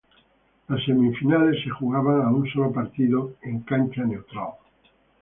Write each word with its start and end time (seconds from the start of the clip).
Las 0.67 0.83
semifinales 0.83 1.63
se 1.63 1.69
jugaban 1.69 2.23
a 2.23 2.31
un 2.31 2.47
solo 2.49 2.71
partido 2.71 3.33
en 3.43 3.59
cancha 3.59 4.01
neutral. 4.03 4.53